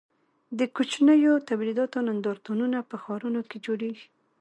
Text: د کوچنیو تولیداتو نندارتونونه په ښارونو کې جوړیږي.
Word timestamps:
د 0.59 0.59
کوچنیو 0.75 1.33
تولیداتو 1.49 1.97
نندارتونونه 2.07 2.77
په 2.89 2.95
ښارونو 3.03 3.41
کې 3.49 3.57
جوړیږي. 3.65 4.07